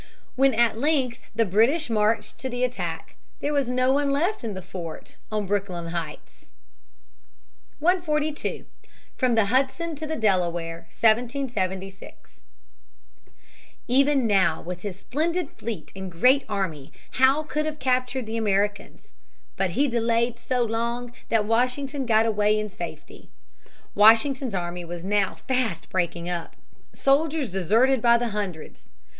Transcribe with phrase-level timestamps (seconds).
[0.35, 4.55] When at length the British marched to the attack, there was no one left in
[4.55, 6.45] the fort on Brooklyn Heights.
[7.79, 11.01] [Sidenote: Retreat from New York.] [Sidenote: Washington crosses the Delaware.] 142.
[11.05, 11.55] From the Hudson to the
[13.07, 13.75] Delaware, 1776.
[13.87, 16.91] Even now with his splendid fleet and great army
[17.21, 19.13] Howe could have captured the Americans.
[19.55, 23.29] But he delayed so long that Washington got away in safety.
[23.93, 26.55] Washington's army was now fast breaking up.
[26.91, 28.89] Soldiers deserted by the hundreds.